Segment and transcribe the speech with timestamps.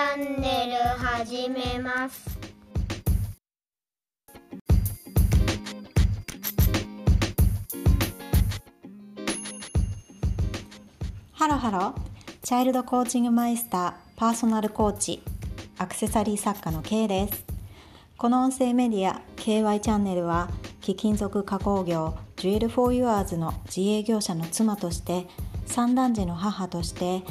[0.00, 2.38] ャンネル始めます。
[11.32, 11.94] ハロハロ。
[12.42, 15.22] チャイルドコーチングマイスターパーソナルコーチ。
[15.76, 17.44] アクセサリー作家の K です。
[18.16, 20.48] この音声メディア KY チャンネルは
[20.80, 25.26] 貴金属加工業ジュエル・フォー・ユアーズの自営業者の妻として
[25.66, 27.22] 三男児の母として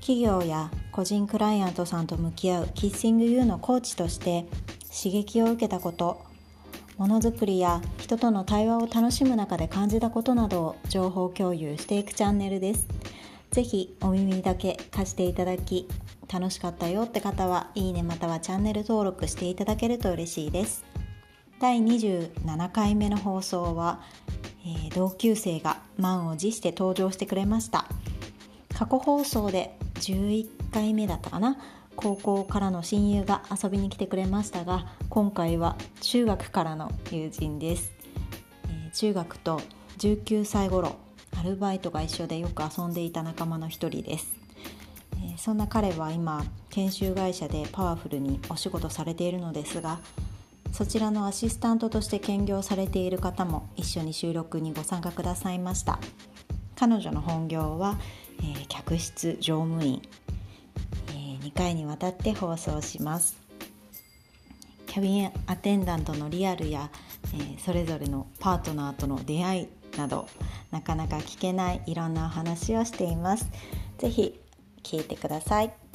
[0.00, 4.46] 企業や個人クライアントさんと向き合うキッシング U のコーチとして
[4.92, 6.24] 刺激を受けたこと
[6.96, 12.88] ものづくりや人との対話を楽しむ中で感じたことなどを情報共有していくチャンネルです。
[13.52, 15.86] ぜひお耳だけ貸していただき
[16.28, 20.84] 楽しかったよって方はいいねまたはチャンネル登録していただけると嬉しいです。
[21.60, 24.00] 第27回目の放送は、
[24.66, 27.86] えー、同級生が満を持して登場してくれました。
[28.76, 31.56] 過去放送で11回目だったかな？
[32.00, 37.92] 高校からの親友が遊びに来てくれましたが今回は中学からの友人です、
[38.68, 39.60] えー、中学と
[39.98, 40.94] 19歳頃
[41.36, 44.36] アルバイトが一緒でよく遊んでいた仲間の一人です、
[45.14, 49.98] えー、そんな彼は今研修会社でパワフルにお仕事されているのですが
[50.70, 55.98] そちらのアシスタントとして兼業されている方も一緒に収録にご参加くださいました。
[56.78, 57.98] 彼女の本業は、
[58.38, 60.00] えー、客室乗務員、
[61.08, 63.36] えー、2回にわたって放送します。
[64.86, 66.88] キャビンアテンダントのリアルや、
[67.34, 69.68] えー、それぞれのパートナーとの出会い
[69.98, 70.28] など
[70.70, 73.50] なかなか聞けないいろんなお話をしています。
[73.98, 74.38] ぜひ
[74.84, 75.87] 聞いてください。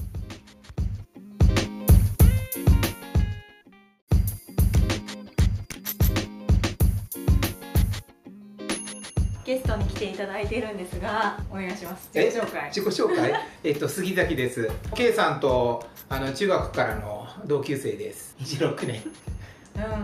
[9.46, 12.10] ゲストに来ていただいているんですがお願いします。
[12.14, 12.66] 自己紹介。
[12.70, 13.34] 自己紹介？
[13.64, 14.70] えっと杉崎です。
[14.96, 18.36] K さんとあの中学からの同級生です。
[18.40, 19.02] 26年。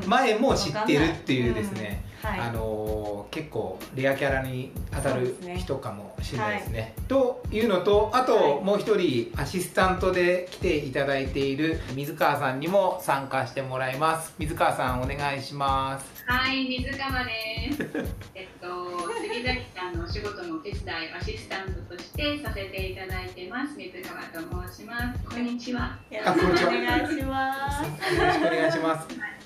[0.06, 2.30] 前も知ってるっていうですね、うん。
[2.30, 6.72] はい、あの結構レアキャラに当たる人かもしれないですね。
[6.72, 14.34] すねはい、というのとあともう一人アシスタントで来ていただいている水川さんにも参加してもらいます。
[14.40, 16.24] 水川さんお願いします。
[16.26, 17.88] はい水川です。
[18.34, 20.82] えっと杉崎さんのお仕事のお手伝い
[21.14, 24.40] アシスタントとしてさせていただいてます水川と
[24.72, 25.20] 申します。
[25.30, 26.00] こんにちは。
[26.10, 27.54] よろしくお願いしま
[27.84, 29.40] すよろしくお願いします、はい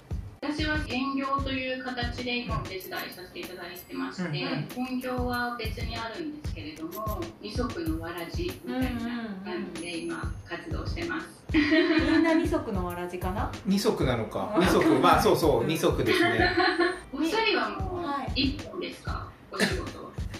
[0.44, 4.52] 私は兼業という形で今お手伝いさせていただいてまして、うん
[4.82, 9.00] うん、本業は別にあるんですけれども二足のわらじみたいな
[9.46, 13.50] 感じで今活動してます、みんな二足のわらじかな？
[13.66, 14.54] 二足なのか。
[14.60, 16.52] 二足まあそうそう二足ですね。
[17.14, 18.04] お二人はもう
[18.36, 19.26] 一本ですか、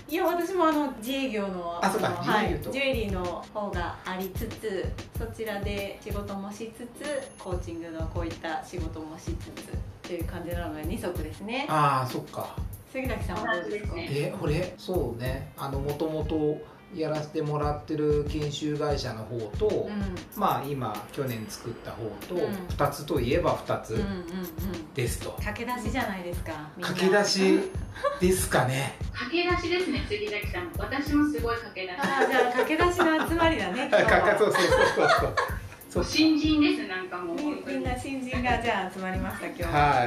[0.10, 4.86] いや私もあの自営業のあそうか、はい、ジュエリーの方がありつつ
[5.18, 11.66] そちらで仕事もしつつコーチングのこういった仕事もしつつっていう感じなので二足ですね。
[11.68, 12.56] ああそっか
[12.94, 13.94] 杉崎さんはどうですか？
[13.98, 15.52] え俺そうね。
[15.58, 16.62] あのもともと
[16.96, 24.00] やらせてもらってる研修会社の方と、うん、まあ今去年作った方と、うん、2つといえば2つ
[24.94, 27.60] ですと、駆け出しじゃないですか駆け出し
[28.22, 28.94] ですかね。
[29.12, 30.72] 駆け出しですね杉崎さん。
[30.78, 31.94] 私もすごい駆け出し。
[32.00, 33.90] あじゃあ駆け出しの集まりだね
[34.38, 35.36] そうそうそうそうそう
[36.02, 37.38] 新人ですなんかもう。
[37.38, 40.06] みんな新人がじゃあ集まりました今日は。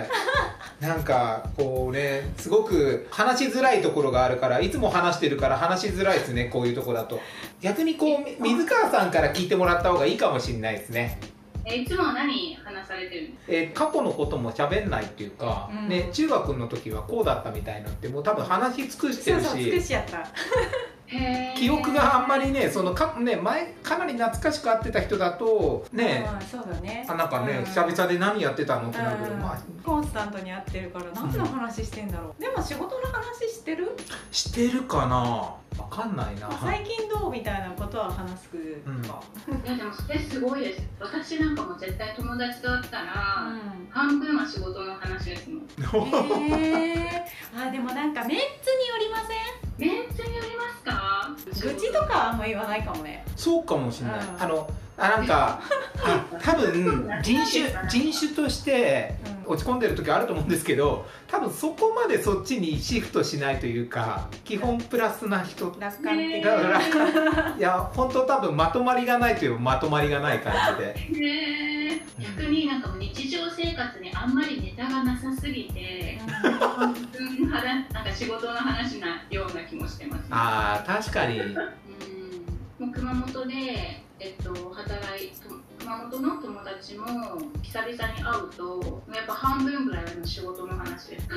[0.81, 0.83] い。
[0.83, 7.21] なんかこうねすごく話しづらいところがあるからいつも話してるから話しづらいですねこういうとこだと。
[7.61, 11.21] 逆にこう水川さんから聞いてもらった方がいいかもしれないですね。
[11.69, 19.45] えいつもは何話されてるんですか、え過去のことも喋んないっていうか、うん、ね中学の時はこうだったみたいのってもう多分話し尽くしてるし。
[19.45, 20.29] そうそう尽くしやった
[21.57, 26.27] 記憶があんまりねそのかね前かなり懐かしく会ってた人だとね。
[26.51, 27.07] そうだね。
[27.09, 29.59] あなんかね、うん、久々で何やってたのってなるけど、うん、まあ。
[29.85, 33.97] コンスタントに会ってるから何の話してんだろう、うん、でも仕事の話してる？
[34.33, 35.17] してるかな？
[35.81, 36.51] わかんないな。
[36.61, 40.83] 最近どうみたいなことは話すか、うん、いやでもそれすごいです。
[40.99, 43.53] 私なんかも絶対友達と会ったら、
[43.91, 45.63] 半分は仕事の話ですもん。
[45.63, 45.67] へ
[46.99, 49.66] えー、あでもなんかメンツによりません？
[49.79, 51.31] メンツによりますか？
[51.69, 53.25] 愚痴とかあんま言わないかもね。
[53.37, 55.61] そうかもしれない、うん、あのあなんか
[55.99, 59.15] あ多分 人種人種として
[59.47, 71.21] 落ち込んでる時あると思うんですけど多分そこまでそっちにシフトしないというか基本プラスな人楽観的だからいや本当多分まとまりがないというまとまりがない感じで。
[71.21, 81.41] ね逆になんか日常生活にあんまりネタがなさすぎて、うん、なんか仕事の話なような気もしてます、ね、ああ確かに。
[81.41, 83.55] うん、もう熊本で
[84.19, 85.31] えっと働い
[85.87, 87.07] 熊熊本の友達も
[87.63, 91.11] 久々に会うとやっぱ半分ぐらいの仕事の話。
[91.11, 91.29] です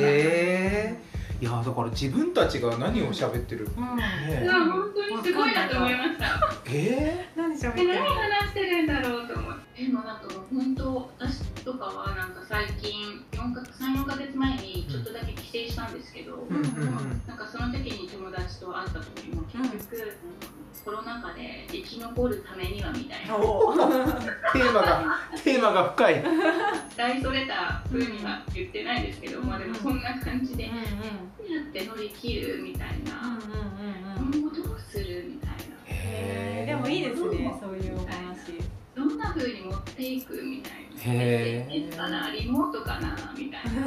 [0.00, 1.02] へえ。
[1.42, 3.96] いやだから自分たちが何を喋ってる、うん。
[3.96, 6.40] ね、いや本当にすごいなと思いました。
[6.66, 9.82] えー、何喋って何話してるんだろうと思って。
[9.82, 16.62] でもなんかもう本当私とかはなんか最近34か月前にちょっとだけ帰省したんですけど、うん、
[17.26, 17.61] なんかその
[19.52, 23.36] 結局、うんコロナ禍で生き残るためにはみたいな。
[24.52, 26.24] テーマがテーマが深い。
[26.96, 35.54] 大それたふうには言ってないですけど、うん、まあでもそんな感じで、うんうん、どうやって乗り切るみたいな、うんうんうん、今後どうするみたいな。
[35.86, 38.58] へえでもいいですねそういうお話。
[38.96, 40.78] どんなふうに持っていくみたいな。
[41.14, 43.80] へえかなリモートかなみたいな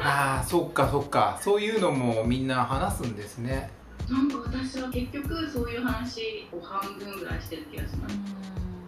[0.00, 3.70] ああそっかそっかそういうのもみんな話すんですね
[4.10, 8.16] なんか私は結局そういう話を半分ぐらいしてる気がします。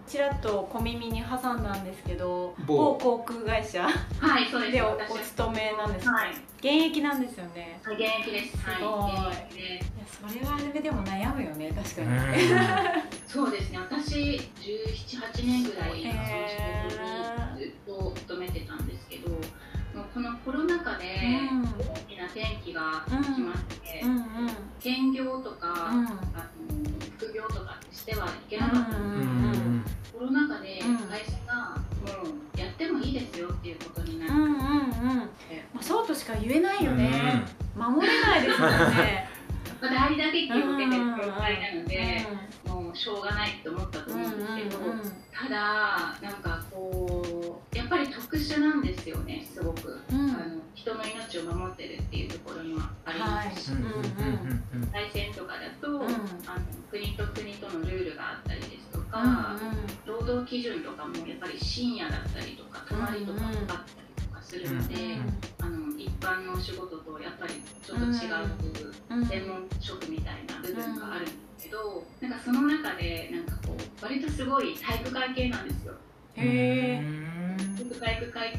[0.06, 2.94] ちらっと小耳に挟んだんですけど某。
[2.96, 4.72] 航空会社はいそうです。
[4.72, 6.08] でおお勤めなんです。
[6.08, 7.80] はい、現役なんですよね。
[7.82, 8.58] はい現役です。
[8.58, 12.08] すごい、はい、いやそれはあれでも悩むよね確かに。
[13.26, 13.78] そうですね。
[13.78, 16.56] 私1718年ぐらいその仕
[16.90, 19.40] 事にずっと勤めてたんですけどもう
[20.14, 21.04] このコロナ禍で
[21.76, 24.10] 大きな転機が来まして、うん。
[24.10, 24.24] うん、
[24.78, 26.06] 兼業とか、あの
[27.18, 29.60] 副業とかしてはいけなかったんです
[30.12, 31.76] けど、コロナ禍で会社が
[32.22, 34.58] もうやってもいいですよっていうことになって、うんうんうん。
[35.18, 37.42] まあ、そうとしか言えないよね、
[37.74, 39.23] 守れないですもんね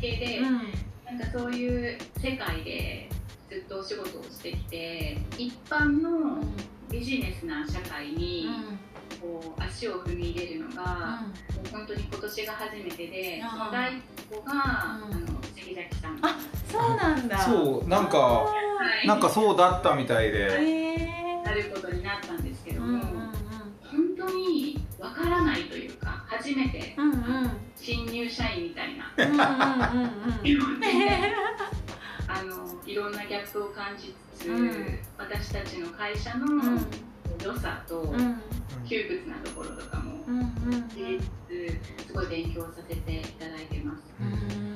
[0.05, 3.09] 体育会系で、うん、なんかそういう世界で
[3.49, 6.43] ずっとお仕事をしてきて一般の
[6.91, 8.47] ビジネスな社会に、
[9.19, 15.07] こう足を踏み入れるのが、うん、もう本当に今年が初めてで、その第一歩が、あの
[15.55, 16.19] 関崎さん。
[16.21, 16.37] あ
[16.71, 17.37] そうなんだ。
[17.39, 18.45] そうなんか、
[19.05, 22.44] なんかそうだったみたいで、なることになったんです
[26.45, 29.11] 初めて、うんうん、新入社員みたいな。
[32.27, 36.47] あのいろんなギャップを感じつつ、うん、私たちの会社の
[37.43, 38.13] 良さと、
[38.87, 40.23] 窮屈なところとかも、
[40.89, 41.21] 事実
[42.05, 44.74] すごい勉強させていただいてます。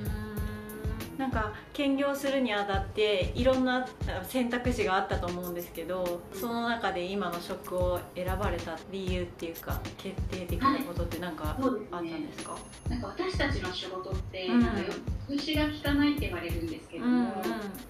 [1.19, 3.86] なんか兼業するにあたっていろんな
[4.24, 11.62] 選択肢があったと思うんですけどその中で今の職を選ばれた理由っていうか決定的なことって何かあっ
[11.92, 12.54] たんですか？
[12.54, 14.94] はい、なんか私たちの仕事って、うん、なんか
[15.27, 17.36] 虫が効かないって言われるんですけども、うんうん、や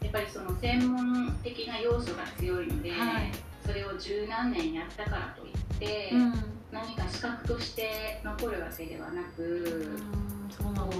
[0.08, 3.32] っぱりその専門的な要素が強いので、はい、
[3.64, 6.34] それを十何年やったからといって、うん、
[6.72, 9.48] 何か資格として残るわけではなく、う
[9.88, 10.92] ん、そうなの、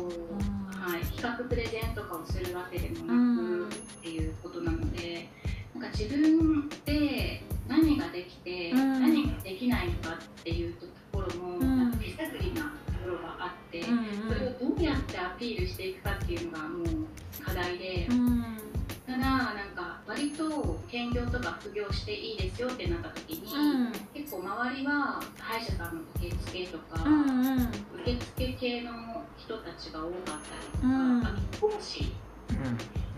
[0.80, 5.30] はい、企画プレゼンとかをするわけでもなくっていうことなので
[5.76, 13.90] なんか自分で何ができて、何ができないのかっていうところも、なんか手探りなところがあって、そ
[14.34, 18.08] れをどうやってアピールしていくかっていうのがもう課題で。
[19.10, 27.72] ただなんか割と兼業とか副業していいですよってなった時に、うん、結構周りは歯医者さんの受付とか、うんうん、
[28.60, 28.92] 系の
[29.38, 32.12] 人たちが多かったりとか、うん、あと講師、
[32.50, 32.54] う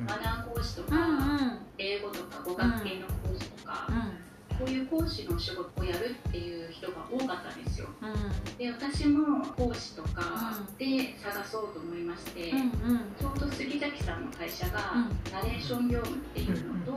[0.04, 3.88] ん、マナー講師とか、うんうん、英語とか語学系の講師とか、
[4.62, 12.70] こういう講師の仕事をやるっていう人が多かったんですよ、うん、で私も講師とかで探そうと思いまして、うんうん、
[13.20, 16.92] ちょうど杉崎さんの会社がナレーション業務っていうのと、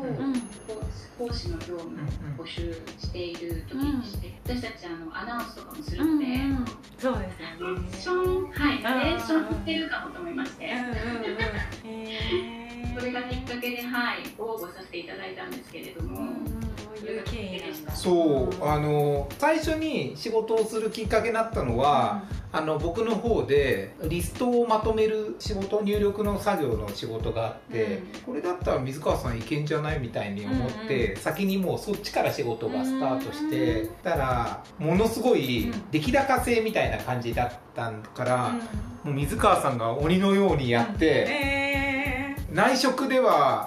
[1.18, 1.96] 講師の業務
[2.38, 6.66] を募集している時にして、私たちあのアナウンスとかもするので、うんうん、
[6.98, 7.56] そうですね。
[7.58, 10.70] ナレーションはいナレーションしてるかもと思いまして、
[12.94, 16.20] それがきっかけではい応募させていただいたんですけれども。
[16.20, 16.63] うんうん
[17.04, 17.92] いう経緯なんだ。
[17.92, 38.52] そうあの最初に仕事をするきっかけになったのは、あの僕の方でリストをまとめる仕事入力の作業の仕事があって、これだったら水川さんいけんじゃないみたいに思って、先にもうそっちから仕事がスタートして、たらものすごい出来高制みたいな感じだったから、
[39.02, 43.66] もう水川さんが鬼のようにやって、えー、内職では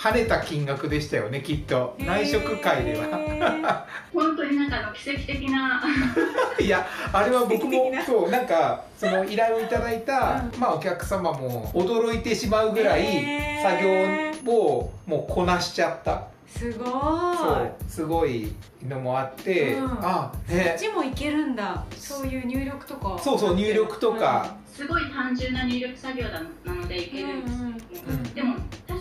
[0.00, 3.84] 跳ねた金額でしたよねきっと、えー、内職会では。
[4.14, 5.82] 本当になんかの奇跡的な。
[6.60, 16.22] いやあれは僕もそうなんかその依頼をいただいた、うん、まあ、お客様も驚いてしまうぐらい作業をもうこなしちゃった。
[16.46, 16.88] すごい。
[16.88, 18.52] そうすごい
[18.86, 20.76] のもあって、うん、あね。
[20.78, 21.84] そっちもいけるんだ。
[21.96, 23.18] そういう入力とか。
[23.20, 28.14] そうそう入力とか、うん、すごい単純な入力作業なのでいけるんですけど、うん。
[28.14, 28.54] うん、でも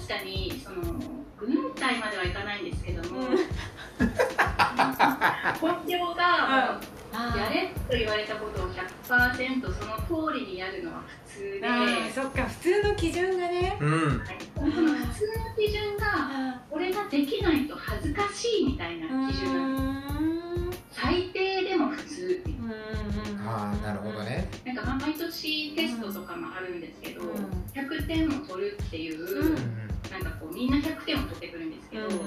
[0.08, 0.84] 確かにその
[1.38, 3.28] 軍隊まではいかないんですけども、うん、
[5.60, 6.80] 本業が、
[7.36, 9.86] やれと言われたことを100%そ
[10.16, 11.68] の通りにやるのは普通で。
[12.16, 22.44] そっか普通の基準がね、うん、はい、その普通の基準がこれができないと恥ずかしいみたいな基準最低でも普通。
[23.46, 24.50] ああなるほどね。
[24.66, 27.28] なんかまあ毎年テストとかもあるんですけど、うん、
[27.74, 29.56] 100点を取るっていう、うん、
[30.48, 32.20] こうみんな100点を取ってくるんですけど、うんうん。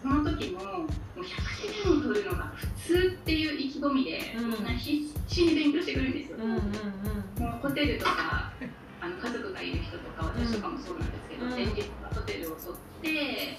[0.00, 0.84] その時もも
[1.16, 8.52] う100点を取るのが普通っていう意気込みで、みんな必死に勉強してくるんですよ、うんうんうん、もうホテルとか
[9.00, 13.58] あの家族がいる人とか私とかもそうなんですけど、うん、前日ホテルを取って、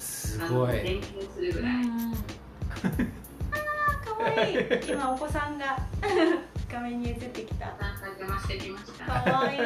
[0.00, 0.82] すごい。
[0.82, 4.56] 勉強するぐらい、うん、 あかわいい。
[4.90, 5.78] 今お子さんが
[6.68, 7.66] 画面に映ってきた。
[8.56, 9.04] 邪魔してきました。
[9.04, 9.58] かわいい。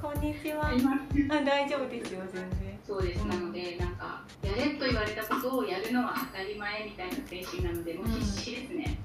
[0.00, 0.68] こんにちは。
[0.68, 2.78] あ、大丈夫ですよ、全然。
[2.86, 3.24] そうです。
[3.26, 8.98] なので、なんか、やれと言われたことをやるのは当たり前みたいな精神なので、もう必死ですね。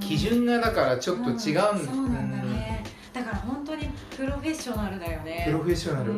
[0.00, 2.84] 基準がだからちょっと違うん、そうなんだね。
[3.12, 5.44] だから本当にプロフェッショナルだよね。
[5.46, 6.12] プロフェッショナル。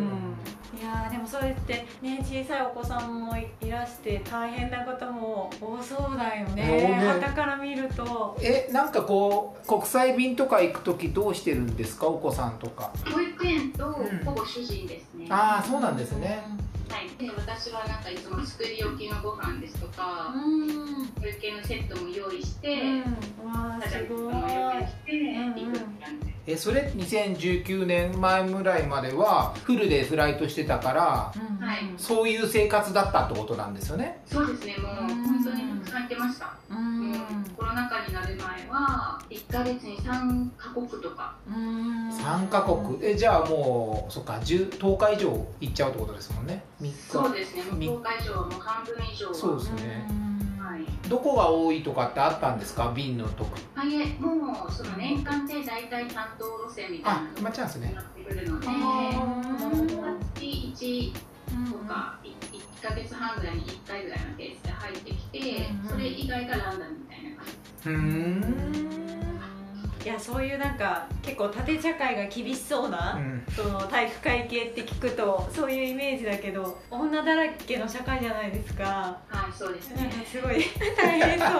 [0.79, 6.99] いやでもそうやってね小さいお子さんもいらして大変なことも多そうだよね。
[7.21, 8.37] 旗から見ると。
[8.41, 12.07] えなんかこう国際便とか行く時どうしてるんですか？
[12.07, 12.93] お子さんとか。
[13.11, 13.85] 保育園と
[14.25, 16.43] ほぼ主人ですね、うん、ああそうなんですね、
[16.89, 20.33] はい、で私はなんかいつも作り置きのご飯ですとか
[21.21, 22.75] 保育園のセットも用意して、
[23.43, 24.35] うん、わすごい。
[24.35, 34.23] 用意して行くって感じえそれ2019年前ぐらいまではフルでフライトしてたから、うんはい、そういう生活だったってことなんですよね？
[34.27, 34.77] そうですね。
[34.79, 41.35] もう本当にたくさん行ってました、うん、コロナ禍になる前は1か月に3か国とか。
[41.49, 42.99] 3か国。
[43.03, 46.93] えじゃあもうそっか 10, 10日以上行っちゃうってことですもんね？3日。
[47.11, 47.63] そうですね。
[47.65, 50.26] もう10日以上もう半分以上そうですね
[51.09, 52.93] どこが多いとかってあったんですか？
[52.95, 58.67] 便の特あいえもうその年間で大体担当路線みたいなのが決まってくるので
[60.35, 61.15] 月
[61.55, 62.29] 1とか 1,
[62.83, 67.91] 1か月半ぐらいに1回ぐらいのペースで入ってきてそれ以外がランダムみたいな感じ。
[67.91, 69.36] うん
[70.07, 78.85] いやそういうなんか結構縦社会が厳しそうな、うん、その体育会系って聞くとそういうイメージだけど女だらけの社会じゃないですか。
[79.27, 80.09] はいそうですね。
[80.31, 80.65] すごい
[80.97, 81.51] 大変そう。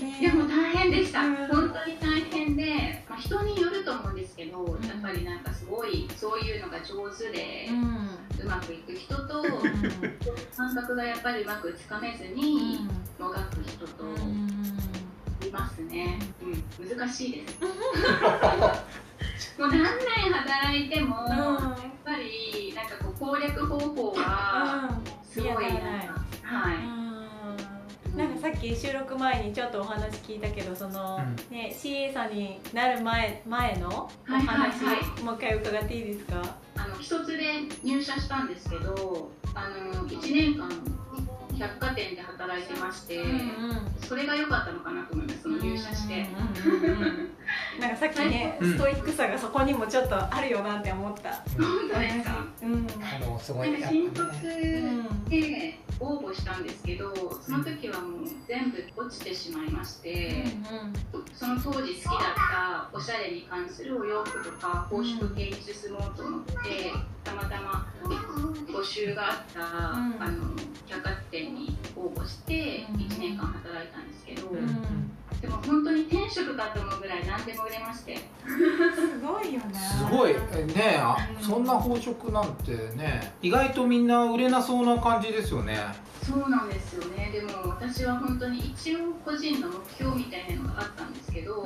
[0.18, 7.68] でも大変でした、うん、本当に大変で、まあ、人によると思うんですけど、うん、やっぱりなんかすごいそういうのが上手で、
[8.42, 9.42] うまくいく人と、
[10.56, 14.04] 感覚がやっぱりうまくつかめずにもがく人と。
[15.50, 16.18] いますね、
[16.80, 17.58] うん、難しいです。
[19.60, 21.36] もう何年働いても、うん、や
[21.74, 24.88] っぱりなんかこう攻略方法は
[25.24, 25.80] すごいなんか、
[26.42, 34.46] はい、なんかさっき収録前にちょっとお話聞いたけどその、うん、ね CA さんになる前前のお話、
[34.84, 36.42] はいはい、もう一回伺っていいですか？
[36.76, 40.68] あの一つで入社したんですけどあの1年間
[41.60, 46.26] 百貨店で働いてまして、うんうん、それが良かったのかなと思いますその入社して、
[47.78, 54.42] なんかさっきね、ストイックさがそこにもちょっとあるよなって思った、本当ですか、うん、あのすごい新卒
[55.28, 60.44] で応募したんですけどその時はもう全部落ちてしまいまして、
[61.12, 62.34] うんうん、その当時好きだっ
[62.90, 66.54] たおしゃれに関するお洋服とか宝飾系に進もうと思って
[67.22, 67.86] たまたま
[68.66, 69.60] 募集があった、
[70.24, 74.48] あの百貨店に応募して1年間働いたんですけど、
[75.40, 78.16] でも本当に転職かと思うぐらい何でも売れまして。
[78.16, 79.74] すごいよね。
[79.74, 80.34] すごい。
[80.74, 83.32] ねあそんな宝飾なんてね。
[83.40, 85.78] 意外とみんな売れなそうな感じですよね。
[86.22, 87.30] そうなんですよね。
[87.32, 91.64] でも私は本当に一応個人の目標みたいなのがあったんですけど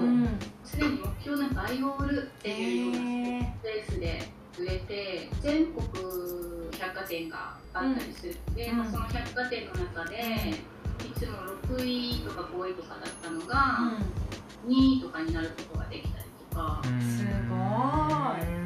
[0.65, 4.23] すで、うん、に目標の倍を売るっていうようなペースで
[4.59, 5.85] 売れて全国
[6.79, 10.21] 百貨店があったりするので、うん、まあ、その百貨店の中で、い
[11.15, 11.39] つも
[11.77, 13.79] 6位とか5位とかだったのが、
[14.67, 17.57] うん、2位とかになることができたりとか、すご
[18.61, 18.65] い。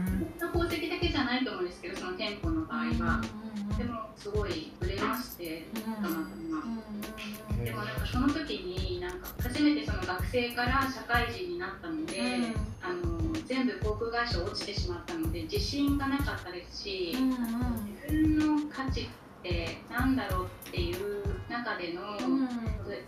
[0.52, 3.20] 宝石だけじゃないと思うんですけどその店舗の場合は、
[3.76, 6.30] でもすごい売れましてたまたま、
[7.64, 12.20] でもなんかその時になんか初めてその学生から社会人になったので、
[12.82, 19.06] あの全部航空会社落ちてしまったので自信がなかったですし、自分の価値っ
[19.42, 21.17] てなんだろうっていう
[21.48, 22.48] 中での、うん、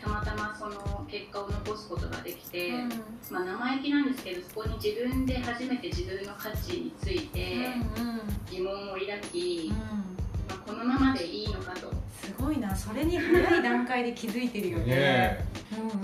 [0.00, 2.88] たまたまその結果を残すことができて、うん、
[3.30, 7.56] まあ、生意気なんですけどそこに自分で初めて自分の価値について
[8.50, 10.19] 疑問を抱き、まあ、
[10.70, 11.90] このままでいいのかと。
[12.20, 14.94] すごいなそれに早い段階で気づいてるよね。
[14.94, 15.44] ね、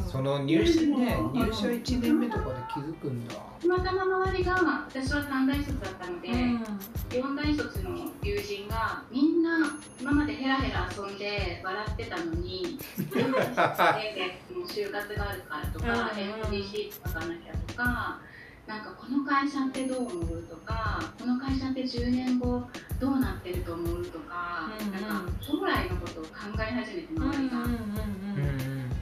[0.01, 3.35] うん、その入社ね入社1年目とかで気づくんだ。
[3.35, 4.55] たまたま周りが
[4.89, 6.63] 私は短大卒だったので、うん、
[7.11, 12.79] 4大卒の友人がみんな今までヘラヘラ遊んで笑ってたのに
[14.67, 18.21] 就活があるからとか、うん、MDC とかなきゃとか
[18.67, 22.63] なんかこの会社ってどう思うとかこの会社って10年後
[22.99, 27.57] どうなってると思うとか、うんうん、なんか将来のことを考え始めて周りが、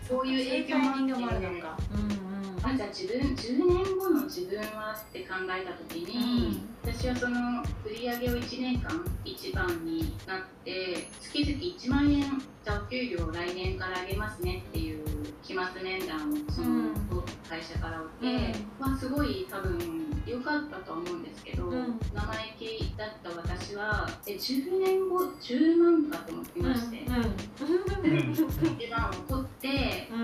[0.06, 0.90] そういう影響も
[1.28, 1.78] あるのか。
[2.66, 12.22] あじゃあ自分10年後の自分はって考えた時に、うん、私はその売り上げを1年間一番になって月々1万円
[12.64, 15.04] じゃお給料来年から上げますねっていう
[15.42, 16.94] 期末面談をその
[17.54, 19.78] 会社から受け、うん、はすごい多分
[20.26, 30.22] 良かったと思うんですけど、うん、生意気だった私はえ10年後10万かと思ってまして、うん、1万を取って、うん、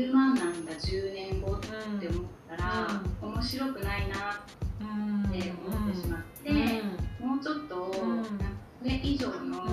[0.00, 6.52] 10万なんだ10年後って思ったら、面白くないなって思ってしまって、
[7.20, 8.00] もうちょっと、そ
[8.82, 9.64] れ以上の、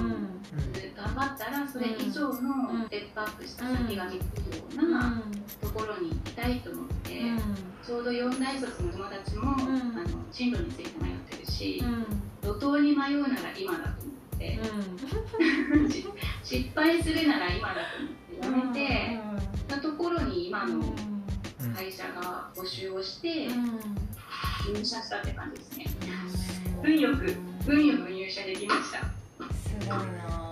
[0.95, 5.21] 頑張ったらそれ以上のステップアップした先が見つくような
[5.61, 7.21] ところに行きたいと思って、
[7.85, 11.83] ちょうど4大卒の友達も、あの進路について迷ってるし、
[12.43, 14.59] 路頭に迷うなら今だと思って、
[16.43, 17.75] 失敗するなら今だ
[18.41, 19.19] と思ってやめて、
[19.67, 20.83] たところに今の
[21.75, 23.47] 会社が募集をして、
[24.73, 26.07] 入社したって感じですね。
[26.83, 27.35] 運よく
[27.67, 28.99] 運よく入社できました。
[28.99, 30.49] すごいな。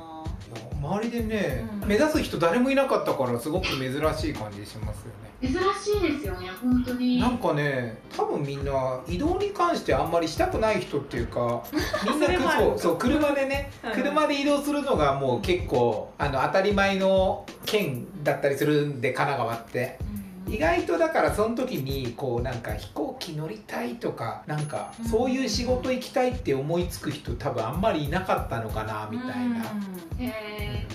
[0.88, 11.64] 周りでね、うん、目指す人誰もいなかったからすごく珍しい感じしますよね珍しいですよね本当になんかね多分みんな移動に関してあんまりしたくない人っていうか
[12.06, 20.00] みんなそうそう車でね、車で移動するのがもう結構あの当たり前の県だったりするんで神奈川って、
[20.48, 29.66] 意外とだからその時にこうなんか飛行機乗りたいとかなんかそういう仕事行きたいって思いつく人多分あんまりいなかったのかなみたいな、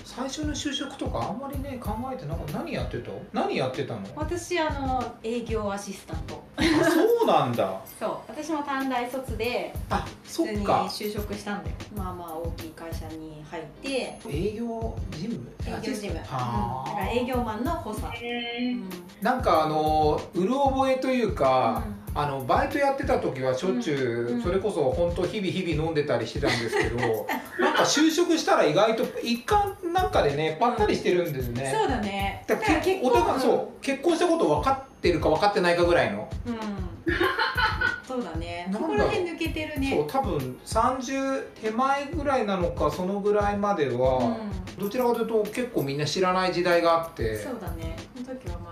[0.04, 4.00] 最初の就職とかあんまりね考えてなんか何やってた何やってたの？
[4.16, 6.42] 私あの営業アシスタント。
[6.58, 7.80] そうなんだ。
[7.98, 8.10] そう。
[8.28, 11.76] 私も短大卒であ普通に就職したんだよ。
[11.96, 14.18] まあまあ大きい会社に入って。
[14.28, 15.52] 営業事務？
[15.66, 18.88] 営業事務、うん、だから営業マンの補佐、うん、
[19.20, 26.96] なんかあのうる覚えというか、うん、あのバイトやってた時はしょっちゅう、うん、それこそ本当日々日々飲んでたりしてたんですけど
[27.59, 32.44] なんか就職したら意外と一貫なんかでねぱったりしてるんですね、そうだね。
[32.46, 36.28] だから結婚そう結婚したこと分かってるか分かってないかぐらいの。
[36.46, 36.57] うん。
[38.07, 38.68] そうだね。
[38.72, 39.90] そこら辺抜けてるね。
[39.90, 44.37] そう多分30手前ぐらいなのかそのぐらいまでは、
[44.78, 47.37] うん、どちらかというと結構みんな知らない時代があって。
[47.37, 47.96] そうだね。
[48.14, 48.71] その時はま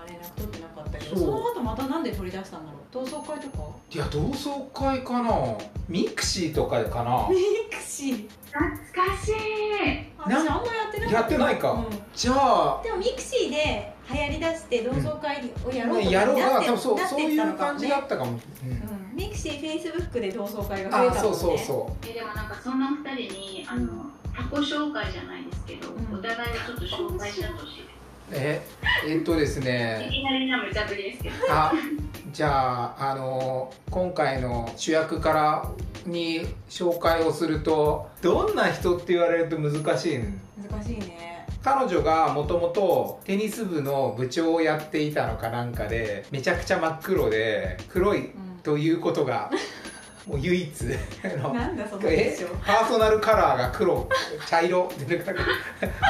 [1.17, 2.81] その後またなんで取り出したんだろう？
[2.91, 3.63] 同窓会とか？
[3.91, 5.31] いや同窓会かな。
[5.87, 7.27] ミクシーとかかな。
[7.29, 7.35] ミ
[7.69, 8.29] クシー。
[8.51, 9.35] 懐かしい。
[10.17, 11.11] 私あんまやってない。
[11.11, 16.37] やってないか、うん、じゃあでもミクシーで流行りだして同窓会をやろうとかやろう。
[16.37, 18.39] かそうそうそういう感じだったかも、うん。
[19.15, 21.19] ミクシー、フェイスブックで同窓会が増えたもんね。
[21.19, 22.07] そうそうそう。
[22.07, 28.00] えでもなんかそんな二人にあの他己紹介じゃないですけど、うん、お互いをちょっと紹介してほしいです。
[28.33, 28.61] え
[29.07, 30.07] えっとですね。
[30.09, 31.35] いきなりな無茶ぶりですけど。
[31.49, 31.73] あ
[32.31, 35.69] じゃああの今回の主役から
[36.05, 40.19] に紹介をするとどんな人って言われると難しい
[40.69, 48.31] 難しいね彼女がもともとテニス部の部長をやっていたのかなんかでめちゃくちゃ真っ黒で黒い
[48.63, 49.49] ということが、
[50.27, 50.81] もう唯一
[51.53, 52.37] なんだそのえ？
[52.65, 54.07] パーソナルカラーが黒。
[54.47, 54.89] 茶色？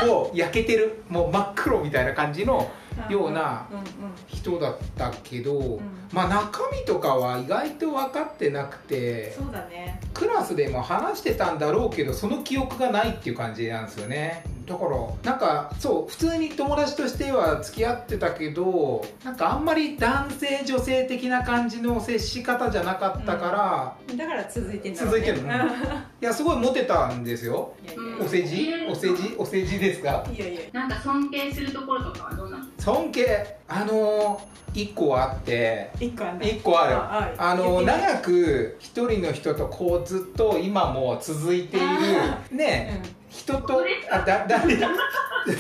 [0.06, 1.04] を焼けてる。
[1.08, 2.70] もう真っ黒みたいな感じの
[3.10, 3.68] ような
[4.28, 5.80] 人だったけど、うん、
[6.12, 10.00] まあ中身とかは意外と分かってなくてそうだね。
[10.14, 25.44] クラスでも話してたんだろうけどその記憶がないっていう感じなんですよねだからなんかそう普通に友達としては付き合ってたけどなんかあんまり男性女性的な感じの接し方じゃなかったから、うん、だから続いてんだ、ね、続いてるい
[26.22, 27.74] やすごいモテたんですよ。
[28.20, 29.36] お世辞お世辞？
[29.38, 30.26] お世辞ですか？
[30.34, 30.62] いやいや。
[30.72, 32.58] なんか尊敬するところとかはどうな？
[32.58, 33.58] んですか尊敬？
[33.68, 34.42] あの
[34.74, 35.92] 1個あって。
[35.98, 37.42] 1個ある1個ある。
[37.42, 42.56] あの長く一人の人とこうずっと今も続いている。
[42.56, 44.62] ね、うん人とあだだ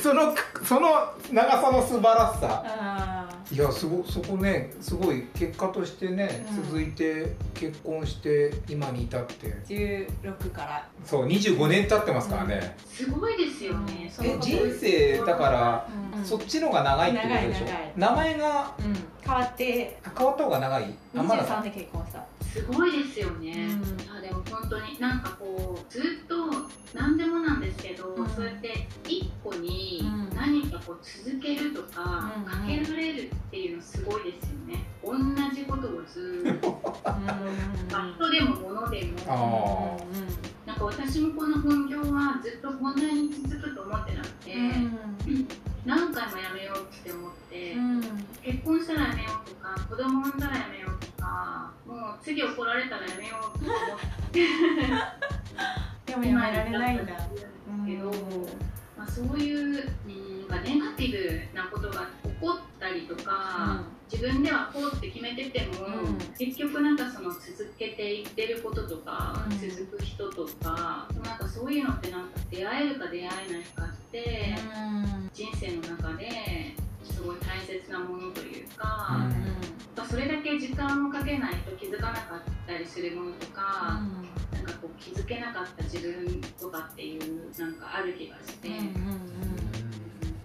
[0.02, 0.90] そのその
[1.32, 3.28] 長さの素晴らしさ。
[3.52, 9.48] いやすごそこねすごい結果としてね、うん、続いて結婚して今に至って。
[9.68, 10.88] 16から。
[11.04, 17.66] そう25年経ってますからね、うん、すごいですよね、え人生だから、うん、そっちのが長いってことでしょ。
[17.98, 18.74] 名前が、
[19.22, 20.00] 変わって。
[20.18, 23.70] 変わった方が長い？23で結婚したすごいですよね、
[24.10, 26.36] うん、あでも本当になんかこうずっと
[26.94, 30.04] 何でもなんですけど、うん、そうやって一個に
[30.36, 34.86] 何かこう続けるとか、うん、かけられるっていうのすごいですよね。
[35.02, 35.14] 同
[35.56, 36.82] じことをずっと。
[38.18, 40.08] 人でも物でも。
[40.66, 43.21] なんか私もこの本業はずっとこんなに
[52.22, 54.00] 次怒られたらやめようと思っ
[54.32, 54.48] て。
[56.06, 57.14] でもやめられないんだ。
[57.86, 58.12] けど、
[58.98, 60.32] まあ、そういううん
[60.64, 74.56] ネガティブなことが起こったりとか、うん、自分ではこうって決めてても、うん、結局なんかその続けていってることとか、うん、続く人とかなんかそういうのってなんか出会えるか出会えないかって、
[75.34, 79.20] 人生の中ですごい大切なものというか。
[80.10, 84.00] それだけ時間をかけないと気づかなかったりするものとか、
[84.54, 88.92] うん、なんかこう気づけなかった自分とかっていうなんかある気がして、うんうんうん、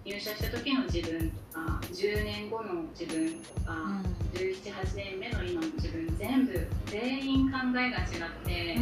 [0.05, 7.95] 入社した時の自分とか10年後の自分とか、うん、1718年目の今の自分全部全員考えが違っ
[8.45, 8.75] て、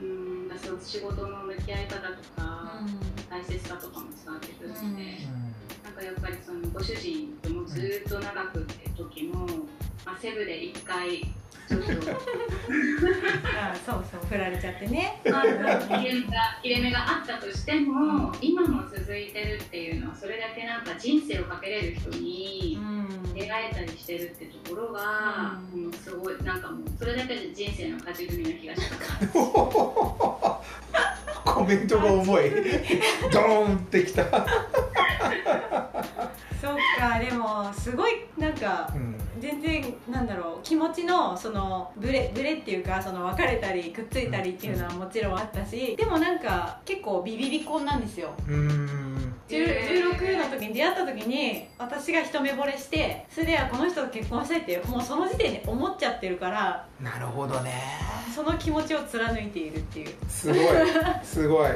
[0.00, 5.54] うん、うん、その仕事の向き合い方とか、うん、大切さとかも伝わってくるので。
[5.94, 9.46] うんかやっぱりそのご主人ともずっと長くって時も、
[10.04, 11.20] まあ、セブで1回
[11.66, 11.86] ちょっと。
[13.56, 22.78] あそうそう振られちゃってね、まあ、切れ目が切れ目があったとしても、うん、今も続いてるっていうのはそれだけなんか人生をかけれる人に
[23.34, 28.86] 出会えたりしてるってところが、うん、もうすごいなんかもうそれだけで人生の勝ち組な気がしま
[29.28, 29.28] す。
[31.54, 32.50] コメントが重い。
[33.32, 34.24] ドーンってきた。
[36.64, 48.32] そうかでもすごいなんか、うん、全然なんだろう気持ちのそのブレブレっていうかその別れたりくっついたりっていうのはもちろんあったし、でもなんか結構ビビリ婚なんですよ。
[48.48, 49.34] うん。
[49.46, 57.72] 16の時に出会った時に私が一目惚れしてそれではこの人と結婚したいってもうその時点で思っちゃってるからなるほどね。
[58.34, 60.14] その気持ちを貫いているっていう。
[60.26, 60.58] すごい。
[61.22, 61.70] すごい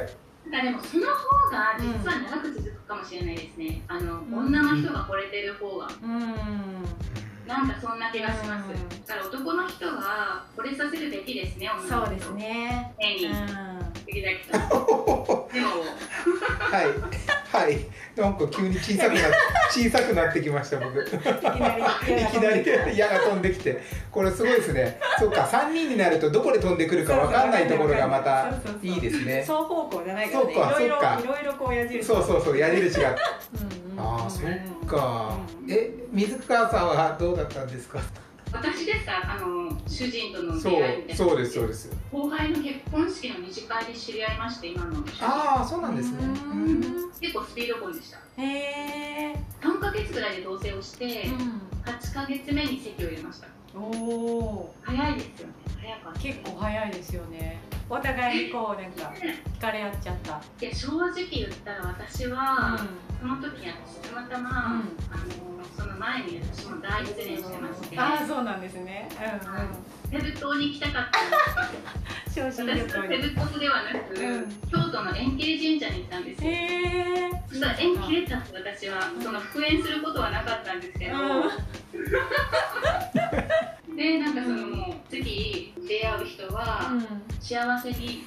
[0.57, 5.87] あでもその方が実は長く続くかもしれないですね、あの、うん、女の人が惚れてる方が。
[6.01, 6.83] うん。
[7.45, 8.69] なんかそんな気がします、
[9.07, 12.05] だから男の人は惚れさせるべきですね女の人。
[12.05, 12.93] そうですね。
[12.97, 13.21] 変に、
[14.05, 15.47] 杉崎さんでも。
[16.71, 17.79] はいはい。
[18.15, 19.21] なんか急に小さくな
[19.71, 20.99] 小さくなってきました僕。
[21.01, 23.81] いきなり矢が飛んできて。
[24.11, 24.99] これすごいですね。
[25.17, 28.49] そうか3人になるとどこで飛んでくるか分かんないところがまた
[28.83, 29.41] いいですね。
[29.41, 30.53] 双方向じゃないからね。
[30.53, 31.19] そうかそうか。
[31.23, 33.15] いろいろこう矢印そうそうそう矢印が。
[33.97, 35.37] ああそっか。
[35.67, 37.99] え水川さんはどうだったんですか？
[38.51, 39.35] 私ですか？
[39.37, 41.15] あの主人との出会いみたいな。
[41.15, 41.91] そうですそうです。
[42.11, 45.03] 後輩の結婚式の二次会で知り合いまして今の。
[45.21, 46.19] ああそうなんですね。
[47.21, 48.17] 結構スピード婚でした。
[48.41, 53.47] へえ3か月ぐらいで同棲をして、うん、8か月目に籍を入れました。
[53.75, 55.53] おお早いですよね。
[55.81, 56.19] 早かった。
[56.19, 57.59] 結構早いですよね。
[57.89, 59.13] お互いにこうなんか
[59.57, 60.41] 惹かれ合っちゃった。
[60.65, 62.79] いや正直言ったら私は、
[63.19, 64.83] その時に私たまたま、あの
[65.77, 67.99] その前に私も大失恋してまして。
[67.99, 69.09] ああそうなんですね。
[69.19, 70.23] うんうん。
[70.23, 71.19] セブ島に行きたかった。
[72.43, 72.61] んです。
[72.61, 76.51] 私セブ島ではなく、うん、京都の円形神社に行ったんですよ。
[76.51, 79.11] へそしたら縁切れたって私は。
[79.21, 81.19] その復縁することはなかったんですけど、う
[83.95, 83.95] ん。
[83.97, 86.91] でなんかそのもう次出会う人は
[87.41, 88.23] 幸せに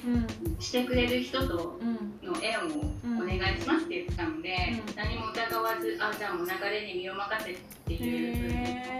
[0.59, 1.79] してくれる人と
[2.23, 2.83] の縁を
[3.21, 4.55] お願いしますって言ってたので、
[4.95, 8.53] 何も疑わずあじゃあもう流れに身を任せっていう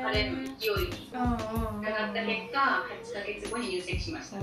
[0.03, 4.39] 彼の勢いに伺った結果8か月後に入籍しました。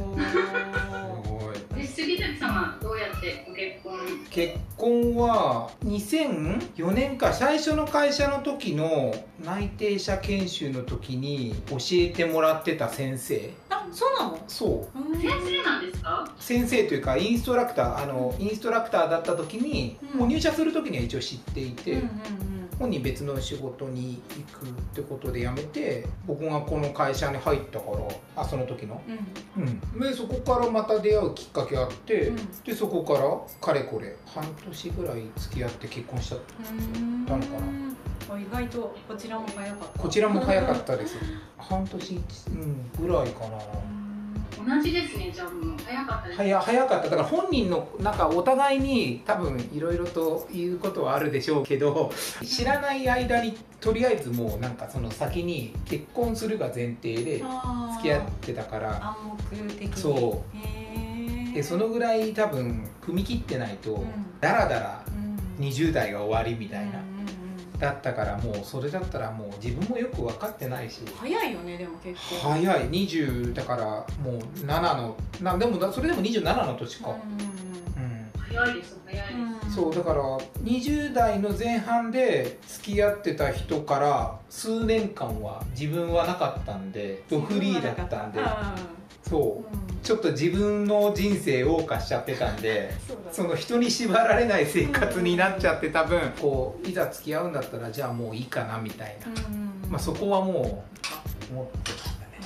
[1.75, 3.99] で 杉崎さんはどうやってご結婚？
[4.31, 13.51] 結婚は2004年か最初の会社の時の内定者研修の時に教えてもらってた先生。
[13.69, 14.39] あそうなの？
[14.49, 15.21] そう。
[15.21, 16.35] 先生なんですか？
[16.39, 22.07] 先生というかインストラクターあのインストラクターだった時に、うん、もう入社する時には一応知っていて、うんうんう
[22.57, 29.03] ん本人別の仕事に行くってことで辞めて僕がこの会社に入ったからあその時の、
[29.57, 33.21] うん、うん、でそこからまた出会うきっかけあって、うん、でそこから
[33.61, 36.40] かれこれ半年ぐらい付き合って結婚しちゃっ
[37.27, 37.90] たのかな。
[38.38, 39.99] 意外とこちらも早かった。
[39.99, 41.16] こちらも早かったです。
[41.59, 43.59] 半年、うん、ぐらいかな、
[44.66, 45.77] 同じですねじゃあもう。
[45.85, 46.37] 早かったです。
[46.38, 47.09] 早早かった。
[47.09, 52.12] だから本人のなんかお互いに多分いろいろと言うことはあるでしょうけど
[52.44, 59.16] 知らない間にとりあえずもうなんかその先に結婚するが前提で付き合ってたから。
[59.20, 59.96] 暗黙的に。
[59.96, 60.44] そ
[61.53, 61.55] う。
[61.55, 64.05] でそのぐらい多分踏み切ってないと、
[64.40, 65.05] だらだら
[65.59, 66.99] 20代が終わりみたいな。
[66.99, 67.10] うん
[67.81, 71.01] だったからもうそれだったらもう自分もよく分かってないし。
[71.16, 72.51] 早いよねでも結構。
[72.53, 72.90] 早い。
[72.90, 73.85] 20だから
[74.23, 77.11] もう7のなでもそれでも27の年か。
[77.11, 79.33] うん、早いです早いで
[79.71, 80.23] す、そうだから
[80.62, 88.40] 20代の前半で付き合ってた人から数年間は自分はなかったんでドフリーだったんで。
[89.23, 92.93] そう、うん、ちょっと自分の人生を謳歌しちゃってたんで
[93.31, 99.27] その人に縛られない生活になっちゃって多分こういざ付き合うんだったらじゃあもういいかなみたいな、
[99.89, 100.85] まあ、そこはも
[101.51, 102.41] う思ってたんだね、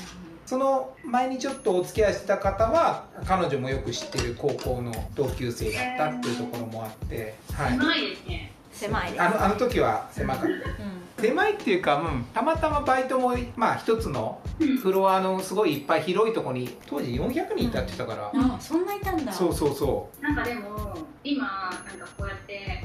[0.46, 9.18] その前にちょっとお付き合いしてた方は彼女もよく知ってる高校の同級生だったっていうところもあって、はい、狭いですね狭い。
[9.18, 10.58] あのあの時は狭かった、うん。
[11.18, 14.40] 狭いっていうか、うん、たまたまバイトもまあ一つの
[14.82, 19.32] フロアのすごいいっぱい広いところに当時400人いたって言ったから、うん、あそんないたんだ。
[19.32, 20.22] そうそうそう。
[20.22, 22.84] なんかでも今なんかこうやって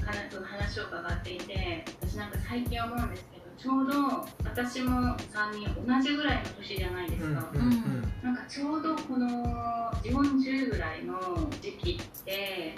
[0.69, 11.19] 話を伺っていて私なんか最近思うんですけどちょうど私も3人同じぐらいの年じゃないですか、うんうんうん、なんかちょうどこの40ぐらいの
[11.61, 12.73] 時期って、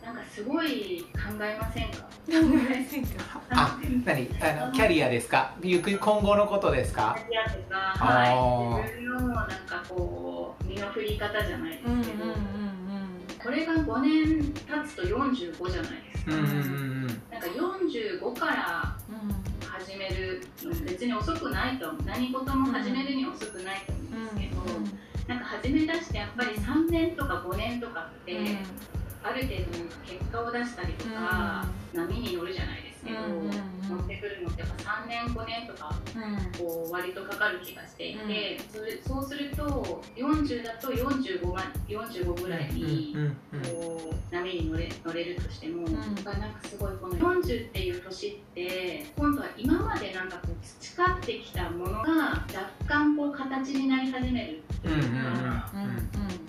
[0.00, 1.96] うん、なんかすごい考えませんか？
[1.98, 3.40] 考えませんか？
[3.50, 4.28] あ何？
[4.40, 5.56] あのキャリアですか？
[5.60, 7.18] ゆく今後のことですか？
[7.18, 8.92] キャリアとかはい。
[8.92, 12.36] 自分のなんかこう身の振り方じゃないですけど、うんうんうんうん、
[13.42, 18.96] これが5年経つと45じゃないですか、うんうんうん、なんか45から
[19.72, 20.42] 始める
[20.84, 24.60] 別に遅くないと何事も始めるに遅くないと思うんですけど、
[25.26, 28.38] なんか始め出してやっぱり3年とか5年とかって、
[29.22, 29.64] ある程度
[30.06, 33.18] 結果を出したりとか、波に乗るじゃないですけど、
[33.92, 35.94] 持ってくるのってやっぱ3年5年とか、
[36.58, 43.14] こう割とかかる気がしていて、それそうすると40だと45万45ぐらいに
[43.72, 46.14] こう波に乗れ乗れるとしても、うん、なん。
[46.16, 46.32] か
[46.64, 50.28] すごいこの40っていう年って今度は今までなん。
[50.28, 55.72] かこう培ってきたものが若干こう形になり始めるっていうか。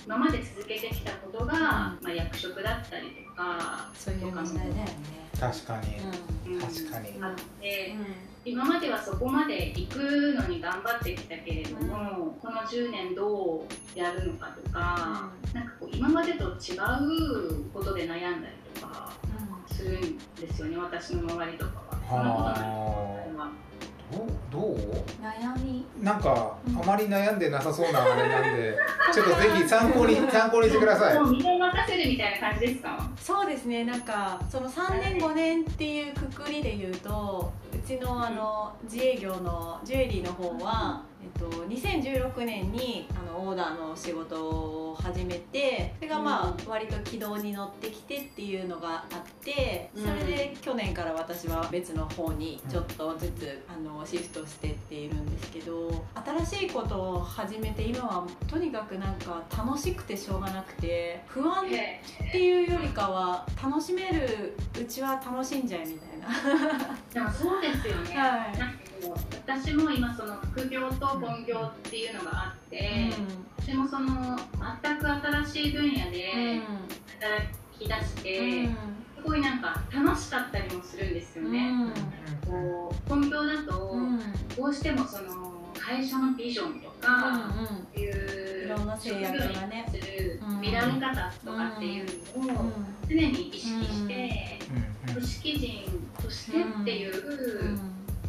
[0.06, 4.86] 今まで続けてきたことが、まあ、役職だったりとかそういう問題だよね。
[5.40, 5.98] 確かに、
[6.54, 7.18] うん、確かに。
[7.22, 7.96] あって、
[8.46, 9.98] うん、今まではそこまで行く
[10.40, 13.66] のに頑張ってきたけれども、うん、この10年ど
[13.96, 19.12] うやるのかとか、うん、なんかこう今までと違うことで悩んだりとか
[19.72, 21.94] するんですよね、私の周りとかは。
[22.10, 23.73] そんなことない
[24.52, 24.76] どう
[25.22, 25.86] 悩み。
[26.02, 28.78] なんか、あまり悩んでなさそうなあれなんで
[29.14, 31.16] ちょっとぜひ参考に 参考にしてください。
[31.20, 33.10] もう身を任せるみたいな感じですか？
[33.20, 33.84] そうですね。
[33.86, 56.06] なんかその3年5年っていうくくりで言うとうちのあの自営業のジュエリーの方は、えっと、2016年にあのオーダーの仕事を始めてそれがまあ割と軌道に乗ってきてっていうのがあってそれで去年から私は別の方にちょっとずつあのシフトしてっているんですけど
[56.46, 61.70] 新しいことを始めて今はとにかくなんか楽しくてしょうがなくて不安っ
[62.32, 66.23] ていうよりかは楽しめるうちは楽しんじゃいみたいな。
[67.14, 68.84] でも そうですよね、はい。
[69.46, 74.38] 私も今その副業と本業っていうのがあって、うん、私もその
[74.82, 76.62] 全く新しい分野で
[77.20, 78.76] 働き出して、うん、
[79.18, 81.70] すごいなんか楽しかったりもするんですよね。
[82.48, 83.98] うん、こう本業だと
[84.58, 85.53] どうしてもその
[85.86, 87.52] 会社のビジョンとか
[87.92, 89.36] っていう職業に
[89.92, 92.06] する見られ方とかっていう
[92.40, 92.72] のを
[93.10, 94.60] 常に意識して
[95.12, 97.78] 組織人としてっていう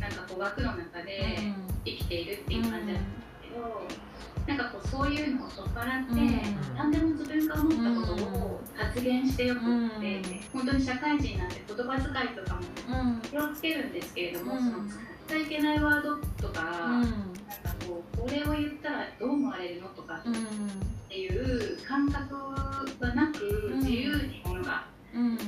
[0.01, 1.39] なんかこう枠の中で
[1.85, 3.01] 生きているっていう感じなんです
[3.43, 3.83] けど、
[4.47, 9.91] なんかこうそういうのを取っ払って、うん、何でも自分が思ったことを発言してよくって、うん、
[10.53, 17.03] 本当に社会人なんて言葉遣いとかも気をつけるんですけれども、うん、その使っちゃいけないワードとか、
[18.25, 20.23] これを言ったらどう思われるのとかっ
[21.11, 22.35] ていう感覚
[22.99, 24.87] がなく、自由にものが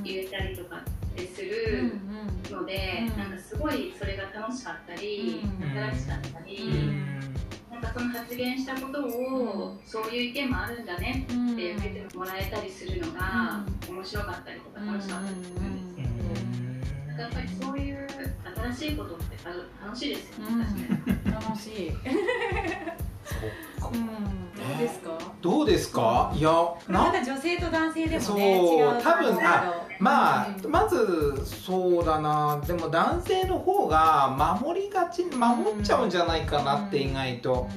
[0.05, 1.95] 言えたりとかってする
[2.51, 7.35] ので、なんかすごいそれが楽しかったり、うん、新しかったり、うん、
[7.71, 16.66] なんかその発言したことを、そういう意見もあるんだねって受けてもらえたりするのが、面白かったりとか楽しかったりするんですけど、
[17.19, 18.07] やっぱりそういう
[18.75, 19.37] 新しいことって
[19.85, 20.67] 楽しいですよね、
[21.25, 21.93] 楽しい。
[23.25, 23.35] そ
[23.87, 23.93] っか、
[24.57, 25.19] どうですか？
[25.41, 26.51] どうですか、いや
[26.89, 32.61] なんか女性と男性でもねそう多分あまあ、まずそうだな。
[32.67, 37.69] でも男性の方が守りがち守っちゃうんじゃないかなって意外と。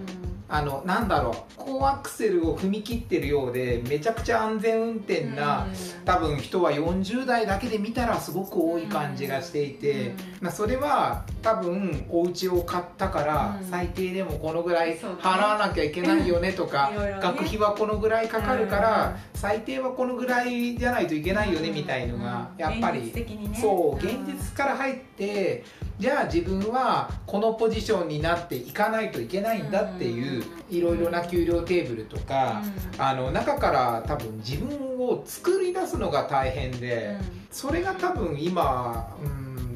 [0.50, 1.36] あのなんだろう。
[1.58, 5.68] 高アクセルを踏み切ってるようでめちゃくちゃ安全運転な、
[6.06, 23.14] 多分人は40代だけで見たらすごく多い感じがしていて、まあ、それは多分お家を買ったから最低でもこのぐらい払わなきゃいけないよねとか、学費はこのぐらいかかるから最低はこのぐらいじゃないといけないよねみたいのがやっぱり、
[23.60, 25.64] そう現実から入って
[26.00, 32.64] じゃあ自分はこのポジションになっていかないといけないんだっていういろいろな給料テーブルとか、
[32.98, 37.18] あの中から多分自分を作り出すのが大変で、
[37.52, 39.28] それが多分今、う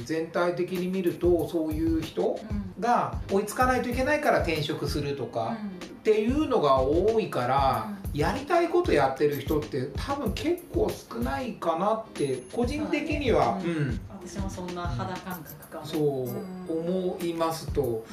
[0.02, 2.40] ん、全体的に見るとそういう人
[2.80, 18.06] が追いつかないといけないから転職するとか、っていうのが多いから、やりたいことやってる人って多分結構少ないかなって個人的には、うん、私もそんな肌感覚かそう思いますと、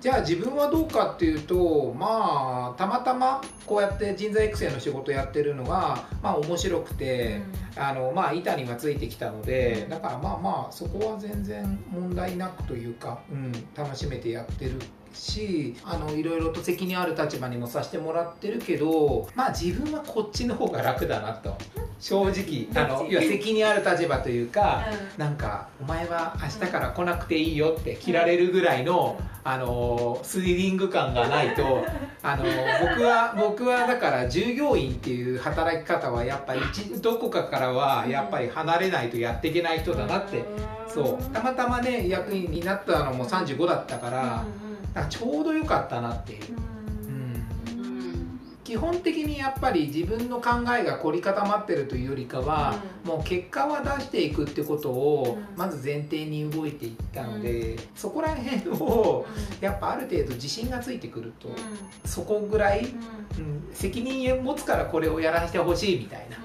[0.00, 7.42] じゃあ自分はどうかっていうとまあたまたまこうやって人材育成の仕事やってるのがまあ面白くて、
[7.76, 14.72] うん、あのまあ板にはついてきたのでだからまあまあそこは全然問題なくというか、うん、楽しめてやってる
[15.12, 21.56] しあのいろいろと責任ある立場にもさせてもらってるけどまあ自分はこっちの方が楽だなと。
[22.00, 31.84] 正直あのいや責任ある立場というか、うん、なんか「お前は明日から来なくていいよ」って切られるぐらいの、あのスリリング感がないと
[32.22, 32.44] あの
[32.80, 36.60] 僕は僕はだから従業員っていう働き方はやっぱり
[37.02, 40.42] どこかからはやっぱり離れないとやっていけない人だなって。
[40.88, 41.32] そう。
[41.32, 44.44] たまたまね役員になったのも35だったから。
[44.94, 46.40] だからちょうど良かったなっていう。
[48.70, 59.26] 基本的にやっぱり自分の考えが凝り固まってるというよりかは、うん、もう結果は出していくってことをまず前提に動いていったので、うん、そこら辺を
[59.60, 61.56] やっぱある程度自信がついてくると、うん、
[62.04, 63.70] そこぐらい、うん。
[63.72, 66.36] 責任持つからこれをやらせてほしいみたいな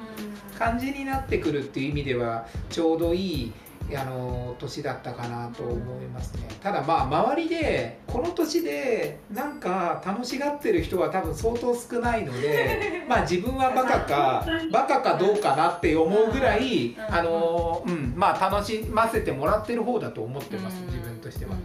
[0.58, 3.53] 感じになってくるっていう意味ではちょうどいい
[3.93, 6.48] あの年だったかなと思いますね。
[6.62, 21.56] ただまあ周りでこの年でなんか楽しがってる人は多分相当少ないので まあ自分はバカか バカかどうかなって思うぐらいあの、うん、まあ楽しませてもらってる方だと思ってます自分としては。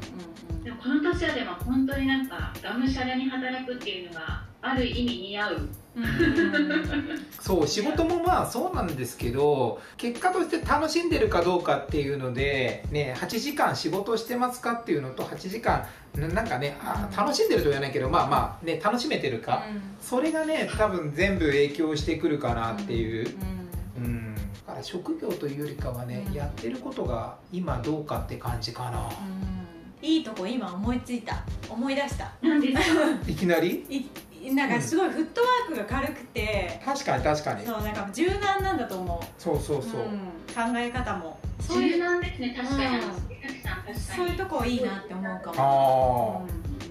[0.82, 5.68] この年はでも本当になんかがむしゃらに働くっていうのがある意味似合う
[7.40, 23.36] そう仕事もまあそうなんですけど結果として楽しんでるかどうかっていうので、ね、8時間仕事してますかっていうのと8時間なんかねあ楽しんでるとは言わないけどまあまあね楽しめてるか、うん、それがね多分全部影響してくるかなっていう。
[23.98, 24.34] うん、うん。
[24.66, 29.10] だから職業というよりかはね、やってることが今どうかって感じかな。
[30.02, 31.44] いいとこ今思いついた。
[31.68, 32.32] 思い出した。
[33.26, 33.84] いきなり？
[33.88, 34.04] い
[34.54, 37.66] なんかすごいフットワークが軽くて、確かに確かに。
[37.66, 39.42] そうなんか柔軟なんだと思う。
[39.42, 40.18] そうそうそう、うん、
[40.72, 41.38] 考え方も。
[41.60, 46.46] そういう柔軟ですね確かに、うん、そういうとこいいなって思うかも。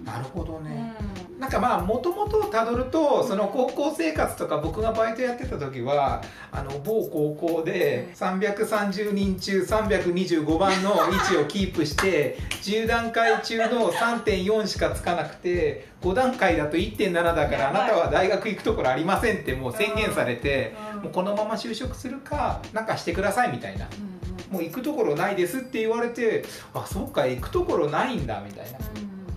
[0.06, 0.94] ああ、なるほどね、
[1.40, 6.22] なんかまあもともとたどるとその高校生活とか僕がバイトやってた時は
[6.52, 23.88] あの某高校で330人中325番の位置をキープして 10段階中の3.4しかつかなくて5段階だと1.7だからあなたは大学行くところありませんってもう宣言されてもうこのまま就職するかなんかしてくださいみたいな。
[24.52, 28.80] もう行くところないですって言われてあそっか行くところないんだみたいな。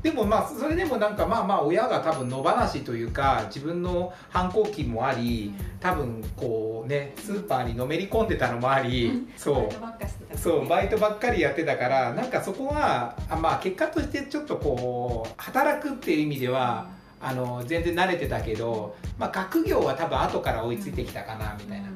[0.02, 10.36] でもまあそれでもなんかまあまあ親が多分野放しというか自分の反抗期もあり多分こうねスーパーにのめり込んでたのもあり、そう。
[10.36, 16.88] そうバイトばっかりやってたからなんかそこはあまあ結果としてちょっとこう働くっていう意味では、
[17.20, 21.88] あの全然慣れてたけど、まあ、学業は多分後から追いついてきたかなみたいな。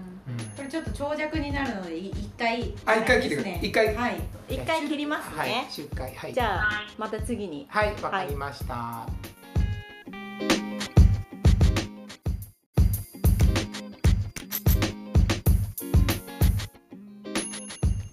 [0.57, 2.74] これちょっと長尺になるので一回。
[2.84, 3.59] あ一回切ってください。
[3.62, 3.95] 一回。
[3.95, 4.16] はい。
[4.49, 5.51] 一回切りますね、はい、
[5.95, 6.34] 回はい。
[6.34, 7.66] じゃあまた次に。
[7.68, 9.07] はいわかりました、は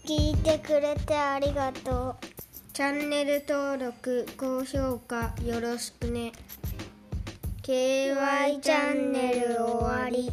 [0.06, 2.26] い、聞いてくれてありがとう。
[2.74, 6.32] チャンネル登録高評価よろしくね。
[7.62, 10.32] KY チャンネル終わり